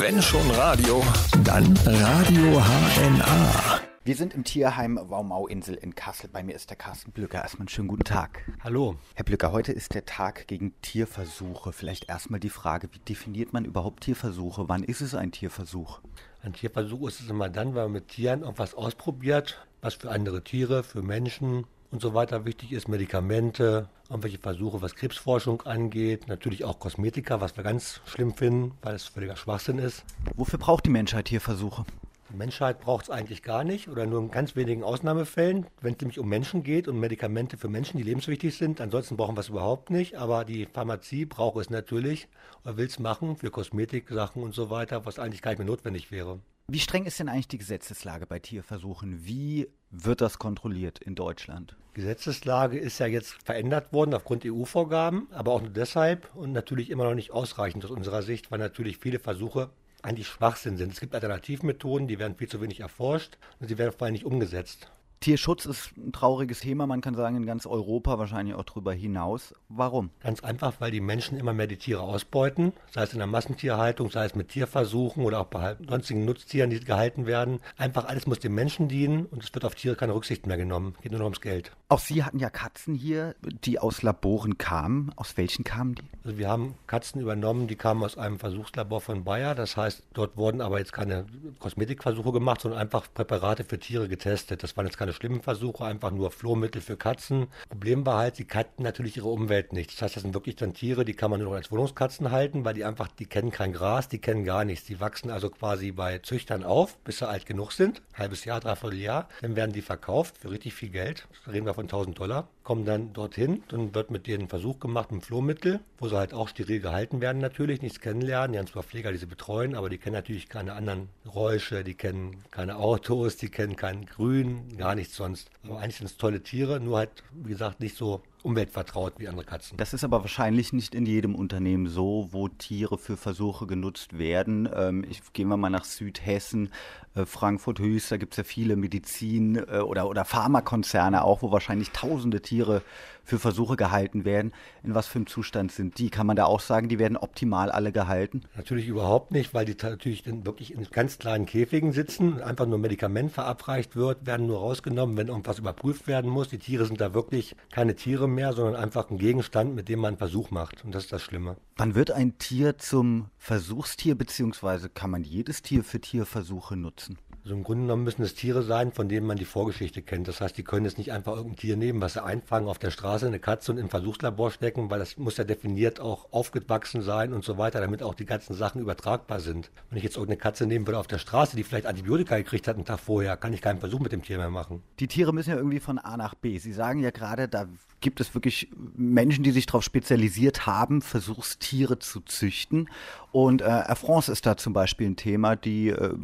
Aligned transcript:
Wenn 0.00 0.22
schon 0.22 0.50
Radio, 0.52 1.04
dann 1.44 1.76
Radio 1.84 2.58
HNA. 2.58 3.80
Wir 4.02 4.16
sind 4.16 4.32
im 4.32 4.44
Tierheim 4.44 4.98
Waumau-Insel 4.98 5.74
in 5.74 5.94
Kassel. 5.94 6.30
Bei 6.32 6.42
mir 6.42 6.54
ist 6.54 6.70
der 6.70 6.78
Carsten 6.78 7.12
Blücker. 7.12 7.42
Erstmal 7.42 7.64
einen 7.64 7.68
schönen 7.68 7.88
guten 7.88 8.04
Tag. 8.04 8.50
Hallo. 8.64 8.96
Herr 9.14 9.26
Blücker, 9.26 9.52
heute 9.52 9.72
ist 9.72 9.92
der 9.92 10.06
Tag 10.06 10.46
gegen 10.46 10.72
Tierversuche. 10.80 11.74
Vielleicht 11.74 12.08
erstmal 12.08 12.40
die 12.40 12.48
Frage, 12.48 12.88
wie 12.92 12.98
definiert 13.00 13.52
man 13.52 13.66
überhaupt 13.66 14.04
Tierversuche? 14.04 14.70
Wann 14.70 14.84
ist 14.84 15.02
es 15.02 15.14
ein 15.14 15.32
Tierversuch? 15.32 16.00
Ein 16.42 16.54
Tierversuch 16.54 17.06
ist 17.06 17.20
es 17.20 17.28
immer 17.28 17.50
dann, 17.50 17.74
wenn 17.74 17.82
man 17.82 17.92
mit 17.92 18.08
Tieren 18.08 18.40
irgendwas 18.40 18.72
ausprobiert, 18.72 19.66
was 19.82 19.92
für 19.92 20.10
andere 20.10 20.42
Tiere, 20.42 20.82
für 20.82 21.02
Menschen 21.02 21.66
und 21.90 22.00
so 22.00 22.14
weiter 22.14 22.44
wichtig 22.44 22.72
ist, 22.72 22.88
Medikamente, 22.88 23.88
irgendwelche 24.08 24.38
Versuche, 24.38 24.82
was 24.82 24.94
Krebsforschung 24.94 25.62
angeht, 25.62 26.28
natürlich 26.28 26.64
auch 26.64 26.78
Kosmetika, 26.78 27.40
was 27.40 27.56
wir 27.56 27.64
ganz 27.64 28.00
schlimm 28.06 28.34
finden, 28.34 28.72
weil 28.82 28.94
es 28.94 29.04
völliger 29.04 29.36
Schwachsinn 29.36 29.78
ist. 29.78 30.04
Wofür 30.36 30.58
braucht 30.58 30.86
die 30.86 30.90
Menschheit 30.90 31.26
Tierversuche? 31.26 31.84
Die 32.30 32.36
Menschheit 32.36 32.80
braucht 32.80 33.04
es 33.04 33.10
eigentlich 33.10 33.42
gar 33.42 33.64
nicht 33.64 33.88
oder 33.88 34.06
nur 34.06 34.20
in 34.20 34.30
ganz 34.30 34.54
wenigen 34.54 34.84
Ausnahmefällen, 34.84 35.66
wenn 35.80 35.94
es 35.94 36.00
nämlich 36.00 36.20
um 36.20 36.28
Menschen 36.28 36.62
geht 36.62 36.86
und 36.86 37.00
Medikamente 37.00 37.56
für 37.56 37.68
Menschen, 37.68 37.98
die 37.98 38.04
lebenswichtig 38.04 38.56
sind. 38.56 38.80
Ansonsten 38.80 39.16
brauchen 39.16 39.36
wir 39.36 39.40
es 39.40 39.48
überhaupt 39.48 39.90
nicht, 39.90 40.14
aber 40.14 40.44
die 40.44 40.66
Pharmazie 40.66 41.24
braucht 41.24 41.56
es 41.60 41.70
natürlich 41.70 42.28
oder 42.62 42.76
will 42.76 42.86
es 42.86 43.00
machen 43.00 43.36
für 43.36 43.50
Kosmetiksachen 43.50 44.44
und 44.44 44.54
so 44.54 44.70
weiter, 44.70 45.06
was 45.06 45.18
eigentlich 45.18 45.42
gar 45.42 45.50
nicht 45.50 45.58
mehr 45.58 45.66
notwendig 45.66 46.12
wäre. 46.12 46.38
Wie 46.72 46.78
streng 46.78 47.04
ist 47.04 47.18
denn 47.18 47.28
eigentlich 47.28 47.48
die 47.48 47.58
Gesetzeslage 47.58 48.26
bei 48.26 48.38
Tierversuchen? 48.38 49.26
Wie 49.26 49.66
wird 49.90 50.20
das 50.20 50.38
kontrolliert 50.38 51.00
in 51.00 51.16
Deutschland? 51.16 51.74
Gesetzeslage 51.94 52.78
ist 52.78 53.00
ja 53.00 53.06
jetzt 53.06 53.42
verändert 53.42 53.92
worden 53.92 54.14
aufgrund 54.14 54.46
EU-Vorgaben, 54.46 55.26
aber 55.32 55.50
auch 55.50 55.62
nur 55.62 55.72
deshalb 55.72 56.32
und 56.36 56.52
natürlich 56.52 56.90
immer 56.90 57.02
noch 57.02 57.16
nicht 57.16 57.32
ausreichend 57.32 57.84
aus 57.84 57.90
unserer 57.90 58.22
Sicht, 58.22 58.52
weil 58.52 58.60
natürlich 58.60 58.98
viele 58.98 59.18
Versuche 59.18 59.70
eigentlich 60.02 60.28
Schwachsinn 60.28 60.76
sind. 60.76 60.92
Es 60.92 61.00
gibt 61.00 61.12
Alternativmethoden, 61.12 62.06
die 62.06 62.20
werden 62.20 62.36
viel 62.36 62.48
zu 62.48 62.60
wenig 62.60 62.78
erforscht 62.78 63.36
und 63.58 63.66
sie 63.66 63.76
werden 63.76 63.90
vor 63.90 64.04
allem 64.04 64.12
nicht 64.12 64.24
umgesetzt. 64.24 64.92
Tierschutz 65.20 65.66
ist 65.66 65.92
ein 65.98 66.12
trauriges 66.12 66.60
Thema, 66.60 66.86
man 66.86 67.02
kann 67.02 67.14
sagen 67.14 67.36
in 67.36 67.44
ganz 67.44 67.66
Europa, 67.66 68.18
wahrscheinlich 68.18 68.54
auch 68.54 68.64
darüber 68.64 68.94
hinaus. 68.94 69.54
Warum? 69.68 70.08
Ganz 70.20 70.42
einfach, 70.42 70.80
weil 70.80 70.90
die 70.90 71.02
Menschen 71.02 71.36
immer 71.36 71.52
mehr 71.52 71.66
die 71.66 71.76
Tiere 71.76 72.00
ausbeuten, 72.00 72.72
sei 72.90 73.02
es 73.02 73.12
in 73.12 73.18
der 73.18 73.26
Massentierhaltung, 73.26 74.10
sei 74.10 74.24
es 74.24 74.34
mit 74.34 74.48
Tierversuchen 74.48 75.22
oder 75.22 75.40
auch 75.40 75.48
bei 75.48 75.76
sonstigen 75.86 76.24
Nutztieren, 76.24 76.70
die 76.70 76.80
gehalten 76.80 77.26
werden. 77.26 77.60
Einfach 77.76 78.06
alles 78.06 78.26
muss 78.26 78.38
dem 78.38 78.54
Menschen 78.54 78.88
dienen 78.88 79.26
und 79.26 79.44
es 79.44 79.52
wird 79.52 79.66
auf 79.66 79.74
Tiere 79.74 79.94
keine 79.94 80.14
Rücksicht 80.14 80.46
mehr 80.46 80.56
genommen. 80.56 80.94
Geht 81.02 81.12
nur 81.12 81.18
noch 81.18 81.26
ums 81.26 81.42
Geld. 81.42 81.70
Auch 81.90 81.98
Sie 81.98 82.24
hatten 82.24 82.38
ja 82.38 82.48
Katzen 82.48 82.94
hier, 82.94 83.34
die 83.64 83.78
aus 83.78 84.00
Laboren 84.00 84.56
kamen. 84.56 85.12
Aus 85.16 85.36
welchen 85.36 85.64
kamen 85.64 85.96
die? 85.96 86.04
Also 86.24 86.38
wir 86.38 86.48
haben 86.48 86.76
Katzen 86.86 87.20
übernommen, 87.20 87.66
die 87.66 87.76
kamen 87.76 88.02
aus 88.02 88.16
einem 88.16 88.38
Versuchslabor 88.38 89.02
von 89.02 89.24
Bayer. 89.24 89.54
Das 89.54 89.76
heißt, 89.76 90.02
dort 90.14 90.38
wurden 90.38 90.62
aber 90.62 90.78
jetzt 90.78 90.94
keine 90.94 91.26
Kosmetikversuche 91.58 92.32
gemacht, 92.32 92.62
sondern 92.62 92.80
einfach 92.80 93.06
Präparate 93.12 93.64
für 93.64 93.78
Tiere 93.78 94.08
getestet. 94.08 94.62
Das 94.62 94.78
waren 94.78 94.86
jetzt 94.86 94.96
keine 94.96 95.09
schlimmen 95.12 95.42
Versuche, 95.42 95.84
einfach 95.84 96.10
nur 96.10 96.30
Flohmittel 96.30 96.80
für 96.82 96.96
Katzen. 96.96 97.48
Problem 97.68 98.06
war 98.06 98.18
halt, 98.18 98.36
sie 98.36 98.44
kannten 98.44 98.82
natürlich 98.82 99.16
ihre 99.16 99.28
Umwelt 99.28 99.72
nicht. 99.72 99.92
Das 99.92 100.02
heißt, 100.02 100.16
das 100.16 100.22
sind 100.22 100.34
wirklich 100.34 100.56
dann 100.56 100.74
Tiere, 100.74 101.04
die 101.04 101.14
kann 101.14 101.30
man 101.30 101.40
nur 101.40 101.50
noch 101.50 101.56
als 101.56 101.70
Wohnungskatzen 101.70 102.30
halten, 102.30 102.64
weil 102.64 102.74
die 102.74 102.84
einfach, 102.84 103.08
die 103.08 103.26
kennen 103.26 103.50
kein 103.50 103.72
Gras, 103.72 104.08
die 104.08 104.18
kennen 104.18 104.44
gar 104.44 104.64
nichts. 104.64 104.86
Die 104.86 105.00
wachsen 105.00 105.30
also 105.30 105.50
quasi 105.50 105.92
bei 105.92 106.18
Züchtern 106.18 106.64
auf, 106.64 106.96
bis 106.98 107.18
sie 107.18 107.28
alt 107.28 107.46
genug 107.46 107.72
sind. 107.72 108.02
Halbes 108.14 108.44
Jahr, 108.44 108.60
dreiviertel 108.60 108.98
Jahr. 108.98 109.28
Dann 109.40 109.56
werden 109.56 109.72
die 109.72 109.82
verkauft 109.82 110.38
für 110.38 110.50
richtig 110.50 110.74
viel 110.74 110.90
Geld. 110.90 111.26
Da 111.44 111.52
reden 111.52 111.66
wir 111.66 111.74
von 111.74 111.84
1000 111.84 112.18
Dollar 112.18 112.48
kommen 112.70 112.84
dann 112.84 113.12
dorthin, 113.12 113.64
dann 113.66 113.96
wird 113.96 114.12
mit 114.12 114.28
denen 114.28 114.44
ein 114.44 114.48
Versuch 114.48 114.78
gemacht 114.78 115.10
mit 115.10 115.24
Flohmittel, 115.24 115.80
wo 115.98 116.06
sie 116.06 116.16
halt 116.16 116.32
auch 116.32 116.46
steril 116.46 116.78
gehalten 116.78 117.20
werden 117.20 117.40
natürlich, 117.40 117.82
nichts 117.82 117.98
kennenlernen. 117.98 118.52
Die 118.52 118.60
haben 118.60 118.68
zwar 118.68 118.84
Pfleger, 118.84 119.10
die 119.10 119.18
sie 119.18 119.26
betreuen, 119.26 119.74
aber 119.74 119.90
die 119.90 119.98
kennen 119.98 120.14
natürlich 120.14 120.48
keine 120.48 120.74
anderen 120.74 121.08
Geräusche, 121.24 121.82
die 121.82 121.94
kennen 121.94 122.36
keine 122.52 122.76
Autos, 122.76 123.36
die 123.36 123.48
kennen 123.48 123.74
kein 123.74 124.06
Grün, 124.06 124.76
gar 124.78 124.94
nichts 124.94 125.16
sonst. 125.16 125.50
Aber 125.64 125.80
eigentlich 125.80 125.96
sind 125.96 126.06
es 126.06 126.16
tolle 126.16 126.44
Tiere, 126.44 126.78
nur 126.78 126.98
halt, 126.98 127.10
wie 127.32 127.50
gesagt, 127.50 127.80
nicht 127.80 127.96
so 127.96 128.22
umweltvertraut 128.42 129.14
wie 129.18 129.28
andere 129.28 129.44
Katzen. 129.44 129.76
Das 129.76 129.92
ist 129.92 130.04
aber 130.04 130.20
wahrscheinlich 130.22 130.72
nicht 130.72 130.94
in 130.94 131.06
jedem 131.06 131.34
Unternehmen 131.34 131.86
so, 131.86 132.28
wo 132.30 132.48
Tiere 132.48 132.98
für 132.98 133.16
Versuche 133.16 133.66
genutzt 133.66 134.18
werden. 134.18 134.68
Ähm, 134.74 135.04
ich 135.08 135.20
gehen 135.32 135.48
wir 135.48 135.56
mal 135.56 135.70
nach 135.70 135.84
Südhessen, 135.84 136.70
äh, 137.14 137.26
Frankfurt 137.26 137.78
Höchst, 137.78 138.12
da 138.12 138.16
gibt 138.16 138.34
es 138.34 138.36
ja 138.38 138.44
viele 138.44 138.76
Medizin- 138.76 139.56
äh, 139.56 139.80
oder, 139.80 140.08
oder 140.08 140.24
Pharmakonzerne 140.24 141.24
auch, 141.24 141.42
wo 141.42 141.50
wahrscheinlich 141.50 141.90
tausende 141.90 142.40
Tiere 142.40 142.82
für 143.24 143.38
Versuche 143.38 143.76
gehalten 143.76 144.24
werden. 144.24 144.52
In 144.82 144.94
was 144.94 145.06
für 145.06 145.16
einem 145.16 145.26
Zustand 145.26 145.70
sind 145.72 145.98
die? 145.98 146.10
Kann 146.10 146.26
man 146.26 146.36
da 146.36 146.46
auch 146.46 146.60
sagen, 146.60 146.88
die 146.88 146.98
werden 146.98 147.16
optimal 147.16 147.70
alle 147.70 147.92
gehalten? 147.92 148.42
Natürlich 148.56 148.88
überhaupt 148.88 149.30
nicht, 149.30 149.54
weil 149.54 149.64
die 149.64 149.76
natürlich 149.80 150.22
dann 150.22 150.44
wirklich 150.44 150.74
in 150.74 150.84
ganz 150.90 151.18
kleinen 151.18 151.46
Käfigen 151.46 151.92
sitzen, 151.92 152.42
einfach 152.42 152.66
nur 152.66 152.78
Medikament 152.78 153.32
verabreicht 153.32 153.94
wird, 153.94 154.26
werden 154.26 154.46
nur 154.46 154.58
rausgenommen, 154.58 155.16
wenn 155.16 155.28
irgendwas 155.28 155.58
überprüft 155.58 156.08
werden 156.08 156.30
muss. 156.30 156.48
Die 156.48 156.58
Tiere 156.58 156.86
sind 156.86 157.00
da 157.00 157.14
wirklich 157.14 157.54
keine 157.70 157.94
Tiere 157.94 158.26
mehr, 158.30 158.52
sondern 158.52 158.76
einfach 158.76 159.10
ein 159.10 159.18
Gegenstand, 159.18 159.74
mit 159.74 159.88
dem 159.88 160.00
man 160.00 160.08
einen 160.08 160.18
Versuch 160.18 160.50
macht. 160.50 160.84
Und 160.84 160.94
das 160.94 161.04
ist 161.04 161.12
das 161.12 161.22
Schlimme. 161.22 161.56
Wann 161.76 161.94
wird 161.94 162.10
ein 162.10 162.38
Tier 162.38 162.78
zum 162.78 163.30
Versuchstier, 163.38 164.14
beziehungsweise 164.14 164.88
kann 164.88 165.10
man 165.10 165.22
jedes 165.22 165.62
Tier 165.62 165.84
für 165.84 166.00
Tierversuche 166.00 166.76
nutzen? 166.76 167.18
Also 167.42 167.54
im 167.54 167.62
Grunde 167.62 167.84
genommen 167.84 168.04
müssen 168.04 168.22
es 168.22 168.34
Tiere 168.34 168.62
sein, 168.62 168.92
von 168.92 169.08
denen 169.08 169.26
man 169.26 169.38
die 169.38 169.46
Vorgeschichte 169.46 170.02
kennt. 170.02 170.28
Das 170.28 170.40
heißt, 170.40 170.56
die 170.58 170.62
können 170.62 170.84
jetzt 170.84 170.98
nicht 170.98 171.12
einfach 171.12 171.36
irgendein 171.36 171.56
Tier 171.56 171.76
nehmen, 171.76 172.00
was 172.00 172.12
sie 172.12 172.22
einfangen 172.22 172.68
auf 172.68 172.78
der 172.78 172.90
Straße, 172.90 173.26
eine 173.26 173.38
Katze 173.38 173.72
und 173.72 173.78
ein 173.78 173.88
Versuchslabor 173.88 174.50
stecken, 174.50 174.90
weil 174.90 174.98
das 174.98 175.16
muss 175.16 175.38
ja 175.38 175.44
definiert 175.44 176.00
auch 176.00 176.32
aufgewachsen 176.32 177.00
sein 177.00 177.32
und 177.32 177.44
so 177.44 177.56
weiter, 177.56 177.80
damit 177.80 178.02
auch 178.02 178.14
die 178.14 178.26
ganzen 178.26 178.54
Sachen 178.54 178.80
übertragbar 178.80 179.40
sind. 179.40 179.70
Wenn 179.88 179.98
ich 179.98 180.04
jetzt 180.04 180.16
irgendeine 180.16 180.38
Katze 180.38 180.66
nehmen 180.66 180.86
würde 180.86 180.98
auf 180.98 181.06
der 181.06 181.18
Straße, 181.18 181.56
die 181.56 181.64
vielleicht 181.64 181.86
Antibiotika 181.86 182.36
gekriegt 182.36 182.68
hat 182.68 182.76
einen 182.76 182.84
Tag 182.84 183.00
vorher, 183.00 183.36
kann 183.38 183.54
ich 183.54 183.62
keinen 183.62 183.80
Versuch 183.80 184.00
mit 184.00 184.12
dem 184.12 184.22
Tier 184.22 184.36
mehr 184.36 184.50
machen. 184.50 184.82
Die 184.98 185.08
Tiere 185.08 185.32
müssen 185.32 185.50
ja 185.50 185.56
irgendwie 185.56 185.80
von 185.80 185.98
A 185.98 186.16
nach 186.16 186.34
B. 186.34 186.58
Sie 186.58 186.72
sagen 186.72 187.00
ja 187.00 187.10
gerade, 187.10 187.48
da 187.48 187.66
gibt 188.00 188.20
es 188.20 188.34
wirklich 188.34 188.68
Menschen, 188.96 189.44
die 189.44 189.50
sich 189.50 189.66
darauf 189.66 189.84
spezialisiert 189.84 190.66
haben, 190.66 191.02
Versuchstiere 191.02 191.98
zu 191.98 192.20
züchten. 192.20 192.88
Und 193.32 193.62
äh, 193.62 193.66
Air 193.66 193.96
France 193.96 194.32
ist 194.32 194.46
da 194.46 194.56
zum 194.56 194.72
Beispiel 194.72 195.08
ein 195.08 195.16
Thema, 195.16 195.54
die 195.54 195.90
äh, 195.90 196.14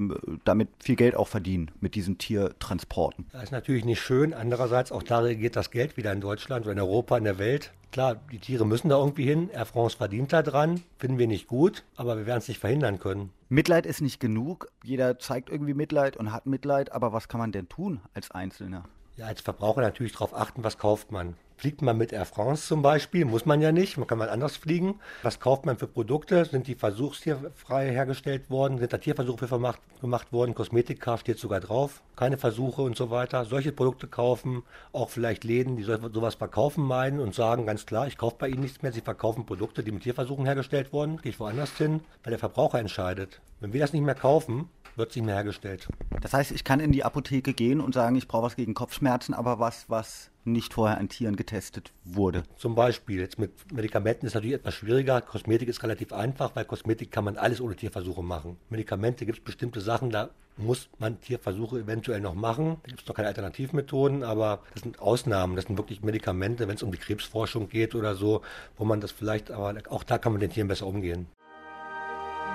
damit 0.45 0.69
viel 0.81 0.97
Geld 0.97 1.06
auch 1.15 1.29
verdienen 1.29 1.71
mit 1.81 1.95
diesen 1.95 2.19
Tiertransporten. 2.19 3.27
Das 3.33 3.45
ist 3.45 3.53
natürlich 3.53 3.85
nicht 3.85 4.01
schön. 4.01 4.35
Andererseits, 4.35 4.91
auch 4.91 5.03
da 5.03 5.33
geht 5.33 5.55
das 5.55 5.71
Geld 5.71 5.97
wieder 5.97 6.13
in 6.13 6.21
Deutschland 6.21 6.65
oder 6.65 6.73
in 6.73 6.81
Europa, 6.81 7.17
in 7.17 7.25
der 7.25 7.39
Welt. 7.39 7.73
Klar, 7.93 8.17
die 8.33 8.39
Tiere 8.39 8.67
müssen 8.67 8.89
da 8.89 8.99
irgendwie 8.99 9.25
hin. 9.25 9.49
Air 9.51 9.67
France 9.67 9.97
verdient 9.97 10.33
da 10.33 10.43
dran. 10.43 10.83
Finden 10.99 11.19
wir 11.19 11.27
nicht 11.27 11.47
gut, 11.47 11.85
aber 11.97 12.17
wir 12.19 12.27
werden 12.27 12.39
es 12.41 12.49
nicht 12.49 12.61
verhindern 12.61 12.99
können. 12.99 13.31
Mitleid 13.49 13.87
ist 13.87 14.01
nicht 14.01 14.19
genug. 14.21 14.69
Jeder 14.83 15.19
zeigt 15.19 15.49
irgendwie 15.49 15.75
Mitleid 15.75 16.17
und 16.17 16.33
hat 16.33 16.47
Mitleid. 16.47 16.93
Aber 16.93 17.13
was 17.13 17.29
kann 17.29 17.39
man 17.39 17.53
denn 17.53 17.69
tun 17.69 18.01
als 18.13 18.31
Einzelner? 18.31 18.85
Ja, 19.17 19.27
als 19.27 19.41
Verbraucher 19.41 19.81
natürlich 19.81 20.13
darauf 20.13 20.35
achten, 20.35 20.65
was 20.65 20.77
kauft 20.77 21.13
man. 21.13 21.37
Fliegt 21.59 21.81
man 21.81 21.97
mit 21.97 22.13
Air 22.13 22.27
France 22.27 22.67
zum 22.67 22.83
Beispiel, 22.83 23.25
muss 23.25 23.47
man 23.47 23.63
ja 23.63 23.73
nicht, 23.73 23.97
man 23.97 24.07
kann 24.07 24.19
mal 24.19 24.29
anders 24.29 24.57
fliegen. 24.57 25.01
Was 25.23 25.41
kauft 25.41 25.65
man 25.65 25.79
für 25.79 25.87
Produkte? 25.87 26.45
Sind 26.45 26.67
die 26.67 26.75
versuchstierfrei 26.75 27.91
hergestellt 27.91 28.51
worden? 28.51 28.79
Sind 28.79 28.93
da 28.93 28.99
Tierversuche 28.99 29.47
gemacht, 29.47 29.81
gemacht 30.03 30.33
worden? 30.35 30.55
Kosmetika 30.55 31.17
steht 31.17 31.39
sogar 31.39 31.61
drauf, 31.61 32.03
keine 32.15 32.37
Versuche 32.37 32.83
und 32.83 32.95
so 32.95 33.11
weiter. 33.11 33.47
Solche 33.47 33.73
Produkte 33.73 34.07
kaufen, 34.07 34.65
auch 34.93 35.09
vielleicht 35.09 35.45
Läden, 35.45 35.79
die 35.79 35.83
sowas 35.83 36.35
verkaufen 36.35 36.85
meinen 36.85 37.21
und 37.21 37.35
sagen 37.35 37.65
ganz 37.65 37.87
klar, 37.87 38.07
ich 38.07 38.19
kaufe 38.19 38.37
bei 38.39 38.49
ihnen 38.49 38.61
nichts 38.61 38.83
mehr, 38.83 38.93
sie 38.93 39.01
verkaufen 39.01 39.47
Produkte, 39.47 39.83
die 39.83 39.93
mit 39.93 40.03
Tierversuchen 40.03 40.45
hergestellt 40.45 40.93
wurden, 40.93 41.17
gehe 41.23 41.31
ich 41.31 41.41
woanders 41.41 41.77
hin, 41.79 42.01
weil 42.23 42.33
der 42.33 42.39
Verbraucher 42.39 42.81
entscheidet. 42.81 43.41
Wenn 43.61 43.73
wir 43.73 43.81
das 43.81 43.95
nicht 43.95 44.05
mehr 44.05 44.15
kaufen, 44.15 44.69
wird 44.97 45.11
es 45.11 45.17
nicht 45.17 45.25
mehr 45.25 45.37
hergestellt. 45.37 45.89
Das 46.21 46.35
heißt, 46.35 46.53
ich 46.53 46.65
kann 46.65 46.81
in 46.81 46.93
die 46.93 47.05
Apotheke 47.05 47.55
gehen 47.55 47.81
und 47.81 47.95
sagen, 47.95 48.17
ich 48.17 48.29
brauche 48.29 48.45
was 48.45 48.57
gegen 48.57 48.75
Kopfschmerzen, 48.75 49.33
aber 49.33 49.59
was, 49.59 49.89
was 49.89 50.31
nicht 50.47 50.75
vorher 50.75 50.99
an 50.99 51.09
Tieren 51.09 51.37
getestet 51.37 51.93
wurde. 52.05 52.45
Zum 52.57 52.75
Beispiel, 52.75 53.21
jetzt 53.21 53.39
mit 53.39 53.73
Medikamenten 53.73 54.27
ist 54.27 54.35
natürlich 54.35 54.57
etwas 54.57 54.75
schwieriger. 54.75 55.21
Kosmetik 55.21 55.69
ist 55.69 55.83
relativ 55.83 56.13
einfach, 56.13 56.55
weil 56.55 56.65
Kosmetik 56.65 57.11
kann 57.11 57.25
man 57.25 57.37
alles 57.37 57.61
ohne 57.61 57.77
Tierversuche 57.77 58.23
machen. 58.23 58.57
Medikamente 58.71 59.27
gibt 59.27 59.39
es 59.39 59.45
bestimmte 59.45 59.81
Sachen, 59.81 60.11
da 60.11 60.31
muss 60.57 60.89
man 60.99 61.21
Tierversuche 61.21 61.81
eventuell 61.81 62.21
noch 62.21 62.35
machen. 62.35 62.79
Da 62.83 62.89
gibt 62.89 63.03
es 63.03 63.09
noch 63.09 63.15
keine 63.15 63.29
Alternativmethoden, 63.29 64.23
aber 64.23 64.63
das 64.75 64.83
sind 64.83 65.01
Ausnahmen. 65.01 65.57
Das 65.57 65.67
sind 65.67 65.77
wirklich 65.77 66.03
Medikamente, 66.03 66.69
wenn 66.69 66.77
es 66.77 66.83
um 66.83 66.93
die 66.93 66.99
Krebsforschung 66.99 67.69
geht 67.69 67.95
oder 67.95 68.15
so, 68.15 68.43
wo 68.77 68.85
man 68.85 69.01
das 69.01 69.11
vielleicht, 69.11 69.51
aber 69.51 69.75
auch 69.91 70.05
da 70.05 70.19
kann 70.19 70.33
man 70.33 70.41
den 70.41 70.51
Tieren 70.51 70.69
besser 70.69 70.87
umgehen. 70.87 71.27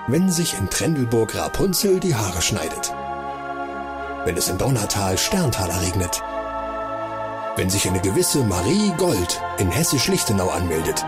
Wenn 0.08 0.32
sich 0.32 0.58
in 0.58 0.68
Trendelburg 0.70 1.36
Rapunzel 1.36 2.00
die 2.00 2.16
Haare 2.16 2.42
schneidet. 2.42 2.92
Wenn 4.26 4.36
es 4.36 4.50
in 4.50 4.58
Donnertal 4.58 5.18
Sterntaler 5.18 5.80
regnet. 5.82 6.24
Wenn 7.56 7.70
sich 7.70 7.88
eine 7.88 8.00
gewisse 8.00 8.44
Marie 8.44 8.92
Gold 8.98 9.42
in 9.58 9.70
Hessisch-Lichtenau 9.70 10.50
anmeldet. 10.50 11.06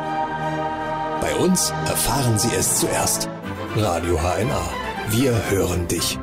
Bei 1.22 1.36
uns 1.36 1.72
erfahren 1.88 2.38
Sie 2.38 2.54
es 2.56 2.80
zuerst. 2.80 3.30
Radio 3.76 4.20
HNA. 4.20 4.70
Wir 5.10 5.50
hören 5.50 5.88
dich. 5.88 6.20